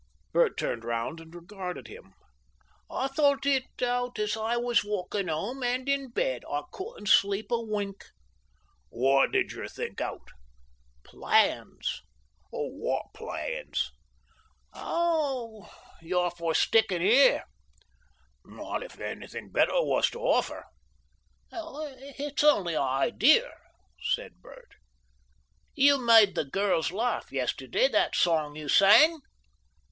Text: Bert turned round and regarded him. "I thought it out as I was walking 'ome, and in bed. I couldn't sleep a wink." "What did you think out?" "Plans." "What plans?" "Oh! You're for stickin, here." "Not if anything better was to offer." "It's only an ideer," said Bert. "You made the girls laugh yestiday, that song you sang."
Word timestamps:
Bert 0.31 0.57
turned 0.57 0.83
round 0.83 1.19
and 1.19 1.35
regarded 1.35 1.87
him. 1.87 2.15
"I 2.89 3.07
thought 3.07 3.45
it 3.45 3.67
out 3.83 4.17
as 4.17 4.35
I 4.35 4.57
was 4.57 4.83
walking 4.83 5.29
'ome, 5.29 5.61
and 5.61 5.87
in 5.87 6.09
bed. 6.09 6.41
I 6.49 6.63
couldn't 6.71 7.07
sleep 7.07 7.51
a 7.51 7.61
wink." 7.61 8.05
"What 8.89 9.31
did 9.31 9.51
you 9.51 9.67
think 9.67 10.01
out?" 10.01 10.29
"Plans." 11.03 12.01
"What 12.49 13.13
plans?" 13.13 13.91
"Oh! 14.73 15.71
You're 16.01 16.31
for 16.31 16.55
stickin, 16.55 17.03
here." 17.03 17.43
"Not 18.43 18.81
if 18.81 18.99
anything 18.99 19.51
better 19.51 19.83
was 19.83 20.09
to 20.09 20.19
offer." 20.19 20.65
"It's 21.51 22.43
only 22.43 22.73
an 22.73 22.81
ideer," 22.81 23.51
said 24.01 24.41
Bert. 24.41 24.71
"You 25.75 26.03
made 26.03 26.33
the 26.33 26.43
girls 26.45 26.91
laugh 26.91 27.29
yestiday, 27.31 27.87
that 27.91 28.15
song 28.15 28.55
you 28.55 28.67
sang." 28.67 29.19